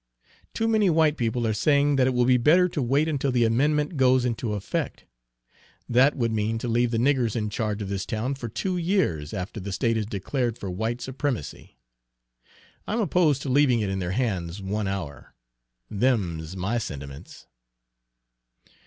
Too 0.55 0.67
many 0.67 0.89
white 0.89 1.15
people 1.15 1.45
are 1.45 1.53
saying 1.53 1.95
that 1.97 2.07
it 2.07 2.13
will 2.15 2.25
be 2.25 2.37
better 2.37 2.67
to 2.67 2.81
wait 2.81 3.07
until 3.07 3.31
the 3.31 3.43
amendment 3.43 3.97
goes 3.97 4.25
into 4.25 4.53
effect. 4.53 5.05
That 5.87 6.15
would 6.15 6.31
mean 6.31 6.57
to 6.57 6.67
leave 6.67 6.89
the 6.89 6.97
niggers 6.97 7.35
in 7.35 7.51
charge 7.51 7.83
of 7.83 7.89
this 7.89 8.07
town 8.07 8.33
for 8.33 8.49
two 8.49 8.77
years 8.77 9.31
after 9.31 9.59
the 9.59 9.71
state 9.71 9.97
has 9.97 10.07
declared 10.07 10.57
for 10.57 10.71
white 10.71 11.01
supremacy! 11.01 11.77
I'm 12.87 12.99
opposed 12.99 13.43
to 13.43 13.49
leaving 13.49 13.81
it 13.81 13.91
in 13.91 13.99
their 13.99 14.13
hands 14.13 14.59
one 14.59 14.87
hour, 14.87 15.35
them's 15.87 16.57
my 16.57 16.79
sentiments!" 16.79 17.45